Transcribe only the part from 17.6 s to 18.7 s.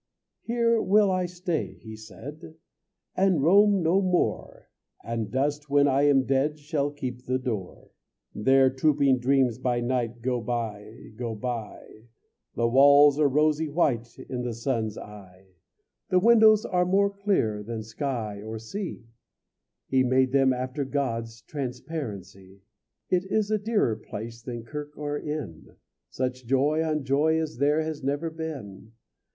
Than sky or